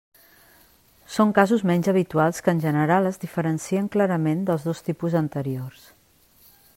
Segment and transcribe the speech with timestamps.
[1.15, 5.89] Són casos menys habituals que en general es diferencien clarament dels dos tipus anteriors.